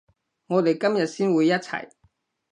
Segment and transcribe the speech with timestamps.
[0.47, 1.91] 我哋今日先會一齊